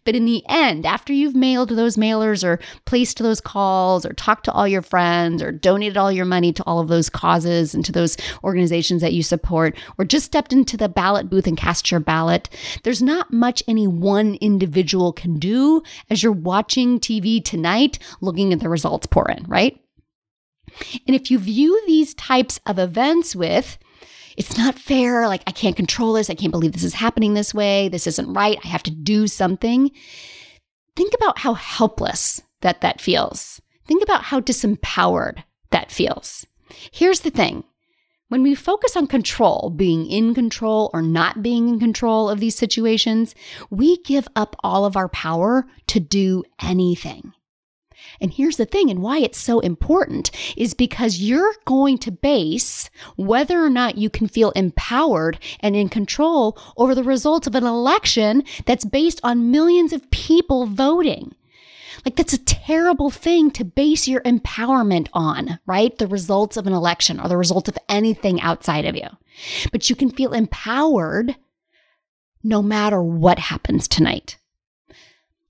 But 0.04 0.14
in 0.14 0.24
the 0.24 0.42
end, 0.48 0.86
after 0.86 1.12
you've 1.12 1.34
mailed 1.34 1.70
those 1.70 1.96
mailers 1.96 2.44
or 2.44 2.58
placed 2.84 3.18
those 3.18 3.40
calls 3.40 4.04
or 4.06 4.12
talked 4.12 4.44
to 4.44 4.52
all 4.52 4.68
your 4.68 4.82
friends 4.82 5.42
or 5.42 5.52
donated 5.52 5.96
all 5.96 6.12
your 6.12 6.24
money 6.24 6.52
to 6.52 6.62
all 6.64 6.80
of 6.80 6.88
those 6.88 7.08
causes 7.08 7.74
and 7.74 7.84
to 7.84 7.92
those 7.92 8.16
organizations 8.44 9.02
that 9.02 9.12
you 9.12 9.22
support, 9.22 9.76
or 9.98 10.04
just 10.04 10.26
stepped 10.26 10.52
into 10.52 10.76
the 10.76 10.88
ballot 10.88 11.30
booth 11.30 11.46
and 11.46 11.56
cast 11.56 11.90
your 11.90 12.00
ballot, 12.00 12.48
there's 12.84 13.02
not 13.02 13.32
much 13.32 13.62
any 13.68 13.86
one 13.86 14.36
individual 14.40 15.12
can 15.12 15.38
do 15.38 15.82
as 16.10 16.22
you're 16.22 16.32
watching 16.32 16.98
TV 17.00 17.44
tonight 17.44 17.98
looking 18.20 18.52
at 18.52 18.60
the 18.60 18.68
results 18.68 19.06
pour 19.06 19.30
in, 19.30 19.44
right? 19.44 19.78
And 21.06 21.14
if 21.14 21.30
you 21.30 21.38
view 21.38 21.82
these 21.86 22.14
types 22.14 22.60
of 22.66 22.78
events 22.78 23.36
with, 23.36 23.78
it's 24.36 24.56
not 24.56 24.78
fair. 24.78 25.28
Like, 25.28 25.42
I 25.46 25.50
can't 25.50 25.76
control 25.76 26.14
this. 26.14 26.30
I 26.30 26.34
can't 26.34 26.52
believe 26.52 26.72
this 26.72 26.84
is 26.84 26.94
happening 26.94 27.34
this 27.34 27.54
way. 27.54 27.88
This 27.88 28.06
isn't 28.06 28.32
right. 28.32 28.58
I 28.64 28.68
have 28.68 28.82
to 28.84 28.90
do 28.90 29.26
something. 29.26 29.90
Think 30.96 31.14
about 31.14 31.38
how 31.38 31.54
helpless 31.54 32.42
that 32.60 32.80
that 32.80 33.00
feels. 33.00 33.60
Think 33.86 34.02
about 34.02 34.24
how 34.24 34.40
disempowered 34.40 35.42
that 35.70 35.90
feels. 35.90 36.46
Here's 36.90 37.20
the 37.20 37.30
thing. 37.30 37.64
When 38.28 38.42
we 38.42 38.54
focus 38.54 38.96
on 38.96 39.08
control, 39.08 39.70
being 39.76 40.06
in 40.06 40.34
control 40.34 40.90
or 40.94 41.02
not 41.02 41.42
being 41.42 41.68
in 41.68 41.78
control 41.78 42.30
of 42.30 42.40
these 42.40 42.54
situations, 42.54 43.34
we 43.68 43.98
give 44.04 44.26
up 44.34 44.56
all 44.64 44.86
of 44.86 44.96
our 44.96 45.10
power 45.10 45.66
to 45.88 46.00
do 46.00 46.42
anything. 46.62 47.34
And 48.20 48.32
here's 48.32 48.56
the 48.56 48.66
thing, 48.66 48.90
and 48.90 49.02
why 49.02 49.18
it's 49.18 49.38
so 49.38 49.60
important 49.60 50.30
is 50.56 50.74
because 50.74 51.18
you're 51.18 51.54
going 51.64 51.98
to 51.98 52.10
base 52.10 52.90
whether 53.16 53.62
or 53.62 53.70
not 53.70 53.98
you 53.98 54.10
can 54.10 54.28
feel 54.28 54.50
empowered 54.52 55.38
and 55.60 55.74
in 55.74 55.88
control 55.88 56.58
over 56.76 56.94
the 56.94 57.04
results 57.04 57.46
of 57.46 57.54
an 57.54 57.64
election 57.64 58.44
that's 58.66 58.84
based 58.84 59.20
on 59.22 59.50
millions 59.50 59.92
of 59.92 60.10
people 60.10 60.66
voting. 60.66 61.34
Like, 62.04 62.16
that's 62.16 62.32
a 62.32 62.38
terrible 62.38 63.10
thing 63.10 63.50
to 63.52 63.64
base 63.64 64.08
your 64.08 64.22
empowerment 64.22 65.08
on, 65.12 65.60
right? 65.66 65.96
The 65.96 66.08
results 66.08 66.56
of 66.56 66.66
an 66.66 66.72
election 66.72 67.20
or 67.20 67.28
the 67.28 67.36
results 67.36 67.68
of 67.68 67.78
anything 67.88 68.40
outside 68.40 68.86
of 68.86 68.96
you. 68.96 69.06
But 69.70 69.88
you 69.88 69.96
can 69.96 70.10
feel 70.10 70.32
empowered 70.32 71.36
no 72.42 72.62
matter 72.62 73.00
what 73.00 73.38
happens 73.38 73.86
tonight. 73.86 74.36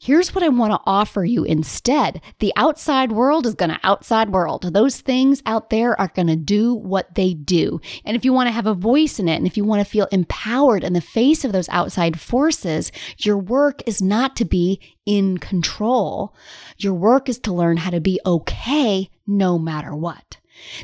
Here's 0.05 0.35
what 0.35 0.43
I 0.43 0.49
want 0.49 0.73
to 0.73 0.81
offer 0.85 1.25
you 1.25 1.45
instead. 1.45 2.21
The 2.41 2.53
outside 2.57 3.13
world 3.13 3.47
is 3.47 3.55
going 3.55 3.71
to 3.71 3.79
outside 3.85 4.31
world. 4.31 4.75
Those 4.75 5.01
things 5.01 5.41
out 5.47 5.71
there 5.71 5.99
are 6.01 6.11
going 6.13 6.27
to 6.27 6.35
do 6.35 6.75
what 6.75 7.15
they 7.15 7.35
do. 7.35 7.81
And 8.05 8.17
if 8.17 8.25
you 8.25 8.33
want 8.33 8.49
to 8.49 8.53
have 8.53 8.67
a 8.67 8.75
voice 8.75 9.21
in 9.21 9.29
it 9.29 9.37
and 9.37 9.47
if 9.47 9.57
you 9.57 9.63
want 9.63 9.79
to 9.79 9.89
feel 9.89 10.09
empowered 10.11 10.83
in 10.83 10.93
the 10.93 11.01
face 11.01 11.45
of 11.45 11.53
those 11.53 11.69
outside 11.69 12.19
forces, 12.19 12.91
your 13.19 13.39
work 13.39 13.81
is 13.87 14.03
not 14.03 14.35
to 14.39 14.45
be 14.45 14.81
in 15.07 15.39
control. 15.39 16.35
Your 16.79 16.95
work 16.95 17.29
is 17.29 17.39
to 17.39 17.55
learn 17.55 17.77
how 17.77 17.91
to 17.91 18.01
be 18.01 18.19
okay 18.27 19.09
no 19.25 19.57
matter 19.57 19.95
what. 19.95 20.39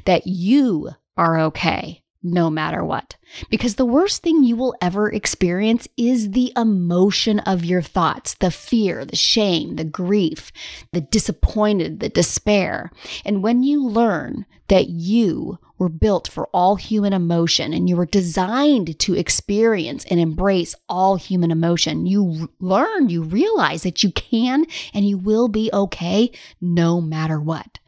That 0.04 0.28
you 0.28 0.90
are 1.16 1.40
okay 1.40 2.04
no 2.22 2.50
matter 2.50 2.84
what. 2.84 3.16
Because 3.50 3.76
the 3.76 3.86
worst 3.86 4.22
thing 4.22 4.42
you 4.42 4.56
will 4.56 4.74
ever 4.80 5.10
experience 5.10 5.86
is 5.96 6.32
the 6.32 6.52
emotion 6.56 7.38
of 7.40 7.64
your 7.64 7.82
thoughts, 7.82 8.34
the 8.34 8.50
fear, 8.50 9.04
the 9.04 9.16
shame, 9.16 9.76
the 9.76 9.84
grief, 9.84 10.50
the 10.92 11.00
disappointed, 11.00 12.00
the 12.00 12.08
despair. 12.08 12.90
And 13.24 13.42
when 13.42 13.62
you 13.62 13.86
learn 13.86 14.46
that 14.68 14.88
you 14.88 15.58
were 15.78 15.88
built 15.88 16.28
for 16.28 16.48
all 16.48 16.76
human 16.76 17.12
emotion 17.12 17.72
and 17.72 17.88
you 17.88 17.96
were 17.96 18.06
designed 18.06 18.98
to 18.98 19.14
experience 19.14 20.04
and 20.06 20.18
embrace 20.18 20.74
all 20.88 21.16
human 21.16 21.50
emotion, 21.50 22.06
you 22.06 22.50
learn, 22.58 23.08
you 23.08 23.22
realize 23.22 23.84
that 23.84 24.02
you 24.02 24.10
can 24.10 24.66
and 24.92 25.08
you 25.08 25.16
will 25.16 25.48
be 25.48 25.70
okay 25.72 26.30
no 26.60 27.00
matter 27.00 27.40
what. 27.40 27.78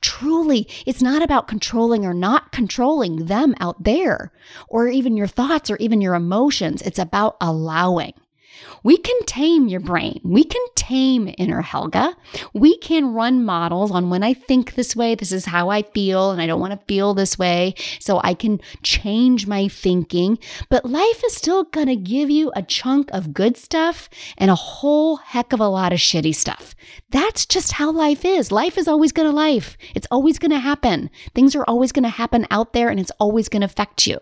Truly, 0.00 0.68
it's 0.84 1.02
not 1.02 1.22
about 1.22 1.48
controlling 1.48 2.04
or 2.04 2.14
not 2.14 2.52
controlling 2.52 3.26
them 3.26 3.54
out 3.60 3.82
there, 3.82 4.32
or 4.68 4.88
even 4.88 5.16
your 5.16 5.26
thoughts 5.26 5.70
or 5.70 5.76
even 5.76 6.00
your 6.00 6.14
emotions. 6.14 6.82
It's 6.82 6.98
about 6.98 7.36
allowing. 7.40 8.12
We 8.82 8.98
can 8.98 9.18
tame 9.26 9.66
your 9.66 9.80
brain. 9.80 10.20
We 10.22 10.44
can 10.44 10.62
tame 10.76 11.34
inner 11.38 11.60
Helga. 11.60 12.16
We 12.52 12.78
can 12.78 13.14
run 13.14 13.44
models 13.44 13.90
on 13.90 14.10
when 14.10 14.22
I 14.22 14.32
think 14.32 14.76
this 14.76 14.94
way, 14.94 15.16
this 15.16 15.32
is 15.32 15.44
how 15.44 15.70
I 15.70 15.82
feel, 15.82 16.30
and 16.30 16.40
I 16.40 16.46
don't 16.46 16.60
want 16.60 16.72
to 16.72 16.86
feel 16.86 17.12
this 17.12 17.36
way. 17.36 17.74
So 17.98 18.20
I 18.22 18.34
can 18.34 18.60
change 18.84 19.48
my 19.48 19.66
thinking. 19.66 20.38
But 20.68 20.84
life 20.84 21.22
is 21.26 21.34
still 21.34 21.64
going 21.64 21.88
to 21.88 21.96
give 21.96 22.30
you 22.30 22.52
a 22.54 22.62
chunk 22.62 23.10
of 23.10 23.34
good 23.34 23.56
stuff 23.56 24.08
and 24.38 24.52
a 24.52 24.54
whole 24.54 25.16
heck 25.16 25.52
of 25.52 25.58
a 25.58 25.68
lot 25.68 25.92
of 25.92 25.98
shitty 25.98 26.34
stuff. 26.34 26.75
That's 27.10 27.46
just 27.46 27.72
how 27.72 27.92
life 27.92 28.24
is. 28.24 28.50
Life 28.50 28.76
is 28.76 28.88
always 28.88 29.12
going 29.12 29.28
to 29.28 29.34
life. 29.34 29.76
It's 29.94 30.06
always 30.10 30.38
going 30.38 30.50
to 30.50 30.58
happen. 30.58 31.10
Things 31.34 31.54
are 31.54 31.64
always 31.64 31.92
going 31.92 32.02
to 32.02 32.08
happen 32.08 32.46
out 32.50 32.72
there 32.72 32.88
and 32.88 32.98
it's 32.98 33.12
always 33.20 33.48
going 33.48 33.60
to 33.60 33.66
affect 33.66 34.06
you. 34.06 34.18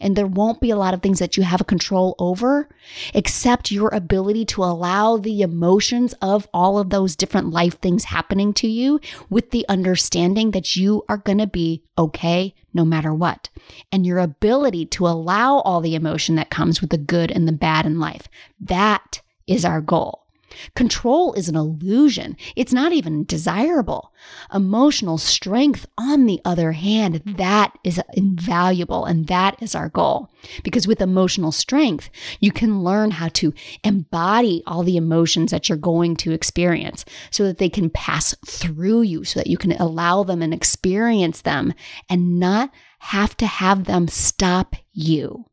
And 0.00 0.14
there 0.14 0.26
won't 0.26 0.60
be 0.60 0.70
a 0.70 0.76
lot 0.76 0.94
of 0.94 1.02
things 1.02 1.18
that 1.18 1.36
you 1.36 1.42
have 1.42 1.60
a 1.60 1.64
control 1.64 2.14
over 2.18 2.68
except 3.14 3.70
your 3.70 3.88
ability 3.94 4.44
to 4.46 4.64
allow 4.64 5.16
the 5.16 5.42
emotions 5.42 6.14
of 6.20 6.46
all 6.52 6.78
of 6.78 6.90
those 6.90 7.16
different 7.16 7.50
life 7.50 7.80
things 7.80 8.04
happening 8.04 8.52
to 8.54 8.68
you 8.68 9.00
with 9.30 9.50
the 9.50 9.66
understanding 9.68 10.50
that 10.50 10.76
you 10.76 11.04
are 11.08 11.18
going 11.18 11.38
to 11.38 11.46
be 11.46 11.82
okay 11.98 12.54
no 12.74 12.84
matter 12.84 13.14
what. 13.14 13.48
And 13.90 14.04
your 14.04 14.18
ability 14.18 14.86
to 14.86 15.06
allow 15.06 15.60
all 15.60 15.80
the 15.80 15.94
emotion 15.94 16.34
that 16.36 16.50
comes 16.50 16.80
with 16.80 16.90
the 16.90 16.98
good 16.98 17.30
and 17.30 17.48
the 17.48 17.52
bad 17.52 17.86
in 17.86 17.98
life. 17.98 18.28
That 18.60 19.22
is 19.46 19.64
our 19.64 19.80
goal. 19.80 20.25
Control 20.74 21.32
is 21.34 21.48
an 21.48 21.56
illusion. 21.56 22.36
It's 22.54 22.72
not 22.72 22.92
even 22.92 23.24
desirable. 23.24 24.12
Emotional 24.52 25.18
strength, 25.18 25.86
on 25.98 26.26
the 26.26 26.40
other 26.44 26.72
hand, 26.72 27.22
that 27.24 27.76
is 27.84 28.00
invaluable 28.14 29.04
and 29.04 29.26
that 29.26 29.60
is 29.62 29.74
our 29.74 29.88
goal. 29.88 30.30
Because 30.62 30.86
with 30.86 31.00
emotional 31.00 31.52
strength, 31.52 32.10
you 32.40 32.52
can 32.52 32.82
learn 32.82 33.10
how 33.10 33.28
to 33.28 33.52
embody 33.84 34.62
all 34.66 34.82
the 34.82 34.96
emotions 34.96 35.50
that 35.50 35.68
you're 35.68 35.78
going 35.78 36.16
to 36.16 36.32
experience 36.32 37.04
so 37.30 37.44
that 37.44 37.58
they 37.58 37.68
can 37.68 37.90
pass 37.90 38.34
through 38.46 39.02
you, 39.02 39.24
so 39.24 39.40
that 39.40 39.48
you 39.48 39.58
can 39.58 39.72
allow 39.72 40.22
them 40.22 40.42
and 40.42 40.54
experience 40.54 41.42
them 41.42 41.74
and 42.08 42.38
not 42.38 42.70
have 43.00 43.36
to 43.36 43.46
have 43.46 43.84
them 43.84 44.08
stop 44.08 44.76
you. 44.92 45.44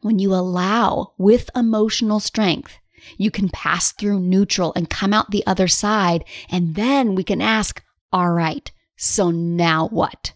When 0.00 0.18
you 0.18 0.34
allow 0.34 1.14
with 1.16 1.48
emotional 1.56 2.20
strength, 2.20 2.78
you 3.16 3.30
can 3.30 3.48
pass 3.48 3.92
through 3.92 4.20
neutral 4.20 4.72
and 4.76 4.90
come 4.90 5.12
out 5.12 5.30
the 5.30 5.46
other 5.46 5.68
side. 5.68 6.24
And 6.50 6.74
then 6.74 7.14
we 7.14 7.24
can 7.24 7.40
ask, 7.40 7.82
all 8.12 8.30
right, 8.30 8.70
so 8.96 9.30
now 9.30 9.88
what? 9.88 10.32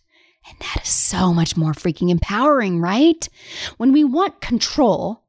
And 0.49 0.59
that 0.61 0.83
is 0.83 0.89
so 0.89 1.33
much 1.33 1.57
more 1.57 1.73
freaking 1.73 2.11
empowering, 2.11 2.81
right? 2.81 3.29
When 3.77 3.93
we 3.93 4.05
want 4.05 4.41
control, 4.41 5.25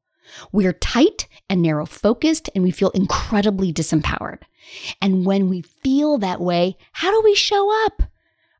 we're 0.52 0.74
tight 0.74 1.28
and 1.50 1.62
narrow 1.62 1.86
focused 1.86 2.50
and 2.54 2.64
we 2.64 2.72
feel 2.72 2.90
incredibly 2.92 3.74
disempowered. 3.74 4.44
And 5.02 5.26
when 5.26 5.50
we 5.50 5.62
feel 5.62 6.18
that 6.20 6.40
way, 6.40 6.78
how 6.92 7.12
do 7.12 7.22
we 7.24 7.36
show 7.36 7.86
up? 7.86 8.04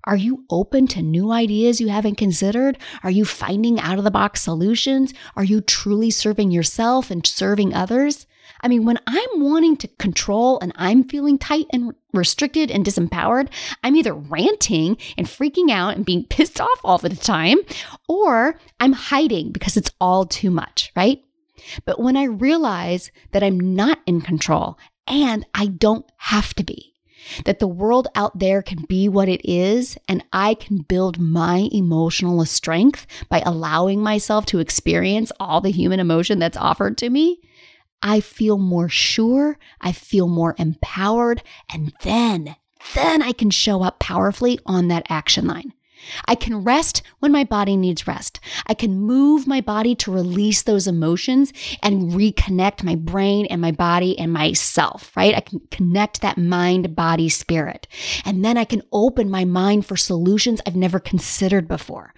Are 0.06 0.16
you 0.16 0.46
open 0.50 0.88
to 0.88 1.02
new 1.02 1.32
ideas 1.32 1.80
you 1.80 1.90
haven't 1.90 2.16
considered? 2.16 2.78
Are 3.04 3.12
you 3.12 3.26
finding 3.26 3.80
out 3.80 3.98
of 3.98 4.04
the 4.04 4.12
box 4.12 4.42
solutions? 4.42 5.14
Are 5.36 5.44
you 5.44 5.62
truly 5.62 6.10
serving 6.10 6.52
yourself 6.52 7.12
and 7.12 7.26
serving 7.26 7.74
others? 7.74 8.26
I 8.62 8.68
mean, 8.68 8.86
when 8.86 9.00
I'm 9.08 9.42
wanting 9.42 9.78
to 9.78 9.88
control 9.88 10.60
and 10.62 10.72
I'm 10.76 11.04
feeling 11.04 11.38
tight 11.38 11.68
and 11.72 11.94
restricted 12.14 12.72
and 12.72 12.86
disempowered, 12.86 13.50
I'm 13.84 13.96
either 13.96 14.14
ranting 14.14 14.98
and 15.18 15.28
freaking 15.28 15.72
out 15.72 15.96
and 15.96 16.06
being 16.06 16.26
pissed 16.30 16.60
off 16.60 16.80
all 16.84 16.98
the 16.98 17.10
time, 17.10 17.58
or 18.08 18.60
I'm 18.80 18.94
hiding 18.94 19.52
because 19.52 19.78
it's 19.78 19.92
all 20.02 20.26
too 20.26 20.52
much, 20.52 20.92
right? 20.96 21.22
But 21.86 22.00
when 22.00 22.16
I 22.16 22.24
realize 22.24 23.12
that 23.32 23.44
I'm 23.44 23.60
not 23.60 24.00
in 24.06 24.22
control 24.22 24.78
and 25.08 25.46
I 25.54 25.68
don't 25.68 26.10
have 26.18 26.54
to 26.56 26.64
be, 26.64 26.94
that 27.46 27.60
the 27.60 27.68
world 27.68 28.08
out 28.16 28.40
there 28.40 28.62
can 28.62 28.86
be 28.88 29.10
what 29.10 29.30
it 29.30 29.42
is, 29.44 29.98
and 30.08 30.24
I 30.34 30.54
can 30.54 30.80
build 30.80 31.20
my 31.20 31.68
emotional 31.72 32.44
strength 32.46 33.06
by 33.30 33.42
allowing 33.46 34.02
myself 34.02 34.46
to 34.48 34.60
experience 34.60 35.32
all 35.40 35.62
the 35.62 35.72
human 35.72 36.00
emotion 36.00 36.40
that's 36.40 36.58
offered 36.58 36.98
to 37.00 37.10
me, 37.10 37.40
I 38.02 38.20
feel 38.20 38.58
more 38.58 38.90
sure, 38.90 39.58
I 39.82 39.92
feel 39.92 40.28
more 40.28 40.56
empowered, 40.58 41.44
and 41.72 41.94
then, 42.02 42.56
then 42.94 43.22
I 43.22 43.32
can 43.34 43.50
show 43.50 43.84
up 43.84 44.00
powerfully 44.00 44.60
on 44.66 44.88
that 44.88 45.06
action 45.10 45.48
line. 45.48 45.74
I 46.26 46.36
can 46.36 46.64
rest 46.64 47.02
when 47.20 47.32
my 47.32 47.44
body 47.44 47.78
needs 47.78 48.08
rest. 48.08 48.40
I 48.68 48.74
can 48.74 49.00
move 49.00 49.48
my 49.48 49.62
body 49.62 49.96
to 49.96 50.12
release 50.12 50.62
those 50.64 50.88
emotions 50.88 51.54
and 51.82 52.12
reconnect 52.12 52.84
my 52.84 52.96
brain 52.96 53.46
and 53.48 53.62
my 53.62 53.72
body 53.72 54.18
and 54.18 54.32
myself, 54.32 55.16
right? 55.16 55.36
I 55.36 55.42
can 55.42 55.62
connect 55.72 56.22
that 56.22 56.38
mind, 56.38 56.96
body, 56.96 57.30
spirit. 57.30 57.88
And 58.26 58.44
then 58.44 58.58
I 58.58 58.66
can 58.66 58.82
open 58.92 59.30
my 59.30 59.46
mind 59.46 59.86
for 59.86 59.98
solutions 59.98 60.62
I've 60.66 60.76
never 60.76 61.00
considered 61.00 61.68
before. 61.68 62.14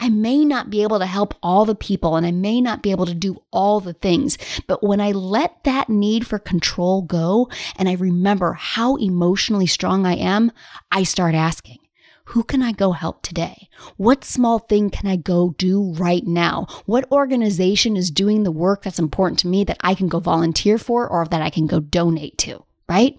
I 0.00 0.08
may 0.08 0.44
not 0.44 0.70
be 0.70 0.82
able 0.82 0.98
to 0.98 1.06
help 1.06 1.34
all 1.42 1.64
the 1.64 1.74
people 1.74 2.16
and 2.16 2.26
I 2.26 2.32
may 2.32 2.60
not 2.60 2.82
be 2.82 2.90
able 2.90 3.06
to 3.06 3.14
do 3.14 3.42
all 3.52 3.80
the 3.80 3.94
things, 3.94 4.38
but 4.66 4.82
when 4.82 5.00
I 5.00 5.12
let 5.12 5.64
that 5.64 5.88
need 5.88 6.26
for 6.26 6.38
control 6.38 7.02
go 7.02 7.48
and 7.76 7.88
I 7.88 7.94
remember 7.94 8.52
how 8.52 8.96
emotionally 8.96 9.66
strong 9.66 10.06
I 10.06 10.16
am, 10.16 10.52
I 10.90 11.02
start 11.02 11.34
asking, 11.34 11.78
who 12.26 12.42
can 12.42 12.62
I 12.62 12.72
go 12.72 12.92
help 12.92 13.22
today? 13.22 13.68
What 13.96 14.24
small 14.24 14.58
thing 14.58 14.90
can 14.90 15.08
I 15.08 15.16
go 15.16 15.54
do 15.58 15.92
right 15.92 16.26
now? 16.26 16.66
What 16.86 17.10
organization 17.12 17.96
is 17.96 18.10
doing 18.10 18.42
the 18.42 18.50
work 18.50 18.82
that's 18.82 18.98
important 18.98 19.38
to 19.40 19.48
me 19.48 19.64
that 19.64 19.76
I 19.80 19.94
can 19.94 20.08
go 20.08 20.20
volunteer 20.20 20.78
for 20.78 21.08
or 21.08 21.26
that 21.26 21.42
I 21.42 21.50
can 21.50 21.66
go 21.66 21.80
donate 21.80 22.38
to, 22.38 22.64
right? 22.88 23.18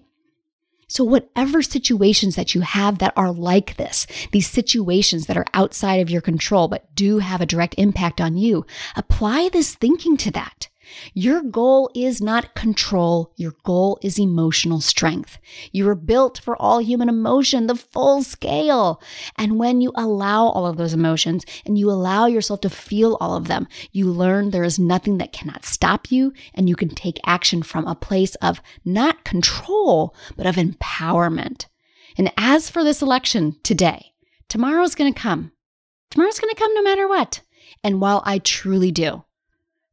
So, 0.88 1.02
whatever 1.02 1.62
situations 1.62 2.36
that 2.36 2.54
you 2.54 2.60
have 2.60 2.98
that 2.98 3.12
are 3.16 3.32
like 3.32 3.76
this, 3.76 4.06
these 4.30 4.48
situations 4.48 5.26
that 5.26 5.36
are 5.36 5.46
outside 5.52 6.00
of 6.00 6.10
your 6.10 6.20
control 6.20 6.68
but 6.68 6.94
do 6.94 7.18
have 7.18 7.40
a 7.40 7.46
direct 7.46 7.74
impact 7.76 8.20
on 8.20 8.36
you, 8.36 8.64
apply 8.94 9.48
this 9.52 9.74
thinking 9.74 10.16
to 10.18 10.30
that. 10.32 10.68
Your 11.14 11.42
goal 11.42 11.90
is 11.94 12.20
not 12.20 12.54
control. 12.54 13.32
Your 13.36 13.54
goal 13.64 13.98
is 14.02 14.18
emotional 14.18 14.80
strength. 14.80 15.38
You 15.72 15.88
are 15.88 15.94
built 15.94 16.38
for 16.38 16.60
all 16.60 16.80
human 16.80 17.08
emotion, 17.08 17.66
the 17.66 17.74
full 17.74 18.22
scale. 18.22 19.00
And 19.36 19.58
when 19.58 19.80
you 19.80 19.92
allow 19.94 20.46
all 20.46 20.66
of 20.66 20.76
those 20.76 20.94
emotions 20.94 21.44
and 21.64 21.78
you 21.78 21.90
allow 21.90 22.26
yourself 22.26 22.60
to 22.62 22.70
feel 22.70 23.16
all 23.20 23.34
of 23.34 23.48
them, 23.48 23.66
you 23.92 24.10
learn 24.10 24.50
there 24.50 24.64
is 24.64 24.78
nothing 24.78 25.18
that 25.18 25.32
cannot 25.32 25.64
stop 25.64 26.10
you 26.10 26.32
and 26.54 26.68
you 26.68 26.76
can 26.76 26.88
take 26.88 27.18
action 27.24 27.62
from 27.62 27.86
a 27.86 27.94
place 27.94 28.34
of 28.36 28.60
not 28.84 29.24
control, 29.24 30.14
but 30.36 30.46
of 30.46 30.56
empowerment. 30.56 31.66
And 32.18 32.32
as 32.36 32.70
for 32.70 32.82
this 32.82 33.02
election 33.02 33.56
today, 33.62 34.12
tomorrow's 34.48 34.94
going 34.94 35.12
to 35.12 35.20
come. 35.20 35.52
Tomorrow's 36.10 36.38
going 36.38 36.54
to 36.54 36.60
come 36.60 36.74
no 36.74 36.82
matter 36.82 37.08
what. 37.08 37.42
And 37.82 38.00
while 38.00 38.22
I 38.24 38.38
truly 38.38 38.90
do, 38.90 39.24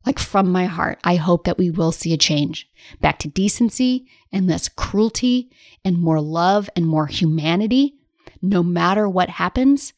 like 0.06 0.20
from 0.20 0.52
my 0.52 0.66
heart, 0.66 1.00
I 1.04 1.16
hope 1.16 1.46
that 1.46 1.58
we 1.58 1.70
will 1.70 1.92
see 1.92 2.14
a 2.14 2.18
change 2.18 2.70
back 3.00 3.20
to 3.20 3.28
decency 3.28 4.08
and 4.32 4.48
less 4.48 4.68
cruelty 4.70 5.50
and 5.86 6.00
more 6.00 6.20
love 6.20 6.70
and 6.76 6.86
more 6.86 7.08
humanity. 7.08 7.96
No 8.42 8.64
matter 8.64 9.08
what 9.08 9.30
happens, 9.30 9.94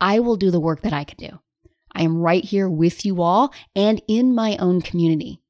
I 0.00 0.20
will 0.20 0.36
do 0.36 0.50
the 0.50 0.60
work 0.60 0.82
that 0.82 0.92
I 0.92 1.04
can 1.04 1.16
do. 1.18 1.38
I 1.92 2.02
am 2.02 2.18
right 2.18 2.44
here 2.44 2.68
with 2.68 3.04
you 3.04 3.22
all 3.22 3.52
and 3.74 4.00
in 4.06 4.34
my 4.34 4.56
own 4.58 4.80
community. 4.80 5.40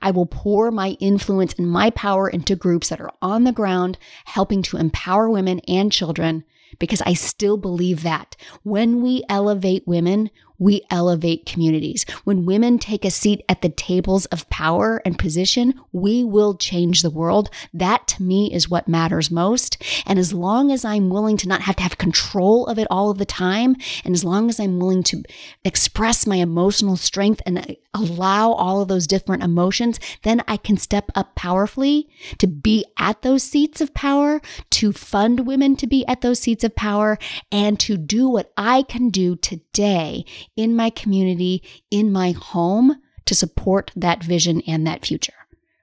I 0.00 0.10
will 0.10 0.26
pour 0.26 0.70
my 0.70 0.96
influence 1.00 1.54
and 1.54 1.70
my 1.70 1.90
power 1.90 2.28
into 2.28 2.56
groups 2.56 2.88
that 2.88 3.00
are 3.00 3.12
on 3.20 3.44
the 3.44 3.52
ground, 3.52 3.98
helping 4.24 4.62
to 4.62 4.78
empower 4.78 5.28
women 5.30 5.60
and 5.68 5.92
children 5.92 6.44
because 6.78 7.02
I 7.02 7.14
still 7.14 7.56
believe 7.56 8.02
that 8.02 8.36
when 8.62 9.02
we 9.02 9.22
elevate 9.28 9.86
women, 9.86 10.30
we 10.58 10.82
elevate 10.90 11.46
communities. 11.46 12.04
When 12.24 12.46
women 12.46 12.78
take 12.78 13.04
a 13.04 13.10
seat 13.10 13.44
at 13.48 13.62
the 13.62 13.68
tables 13.68 14.26
of 14.26 14.48
power 14.50 15.02
and 15.04 15.18
position, 15.18 15.74
we 15.92 16.24
will 16.24 16.56
change 16.56 17.02
the 17.02 17.10
world. 17.10 17.50
That 17.72 18.06
to 18.08 18.22
me 18.22 18.52
is 18.52 18.68
what 18.68 18.88
matters 18.88 19.30
most. 19.30 19.82
And 20.06 20.18
as 20.18 20.32
long 20.32 20.70
as 20.70 20.84
I'm 20.84 21.10
willing 21.10 21.36
to 21.38 21.48
not 21.48 21.62
have 21.62 21.76
to 21.76 21.82
have 21.82 21.98
control 21.98 22.66
of 22.66 22.78
it 22.78 22.86
all 22.90 23.10
of 23.10 23.18
the 23.18 23.24
time, 23.24 23.76
and 24.04 24.14
as 24.14 24.24
long 24.24 24.48
as 24.48 24.60
I'm 24.60 24.78
willing 24.78 25.02
to 25.04 25.22
express 25.64 26.26
my 26.26 26.36
emotional 26.36 26.96
strength 26.96 27.42
and 27.46 27.76
allow 27.92 28.52
all 28.52 28.82
of 28.82 28.88
those 28.88 29.06
different 29.06 29.42
emotions, 29.42 29.98
then 30.22 30.42
I 30.46 30.56
can 30.56 30.76
step 30.76 31.10
up 31.14 31.34
powerfully 31.34 32.08
to 32.38 32.46
be 32.46 32.84
at 32.98 33.22
those 33.22 33.42
seats 33.42 33.80
of 33.80 33.94
power, 33.94 34.40
to 34.70 34.92
fund 34.92 35.46
women 35.46 35.76
to 35.76 35.86
be 35.86 36.06
at 36.06 36.20
those 36.20 36.40
seats 36.40 36.64
of 36.64 36.74
power, 36.74 37.18
and 37.50 37.78
to 37.80 37.96
do 37.96 38.28
what 38.28 38.52
I 38.56 38.82
can 38.82 39.10
do 39.10 39.36
today 39.36 40.24
in 40.56 40.76
my 40.76 40.90
community, 40.90 41.62
in 41.90 42.12
my 42.12 42.32
home 42.32 43.00
to 43.26 43.34
support 43.34 43.90
that 43.96 44.22
vision 44.22 44.60
and 44.66 44.86
that 44.86 45.04
future. 45.04 45.32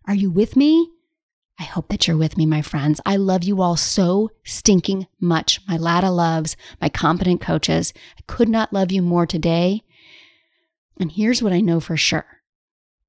Are 0.05 0.15
you 0.15 0.31
with 0.31 0.55
me? 0.55 0.89
I 1.59 1.63
hope 1.63 1.89
that 1.89 2.07
you're 2.07 2.17
with 2.17 2.37
me, 2.37 2.45
my 2.45 2.63
friends. 2.63 2.99
I 3.05 3.17
love 3.17 3.43
you 3.43 3.61
all 3.61 3.77
so 3.77 4.31
stinking 4.43 5.07
much. 5.19 5.61
My 5.67 5.77
Latta 5.77 6.09
loves, 6.09 6.57
my 6.81 6.89
competent 6.89 7.39
coaches. 7.39 7.93
I 8.17 8.21
could 8.25 8.49
not 8.49 8.73
love 8.73 8.91
you 8.91 9.03
more 9.03 9.27
today. 9.27 9.83
And 10.99 11.11
here's 11.11 11.43
what 11.43 11.53
I 11.53 11.61
know 11.61 11.79
for 11.79 11.97
sure. 11.97 12.25